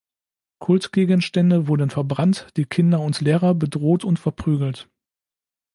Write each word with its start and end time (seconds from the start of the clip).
Kultgegenstände 0.57 1.67
wurden 1.67 1.91
verbrannt, 1.91 2.47
die 2.57 2.65
Kinder 2.65 3.01
und 3.01 3.21
Lehrer 3.21 3.53
bedroht 3.53 4.03
und 4.03 4.17
verprügelt. 4.17 4.89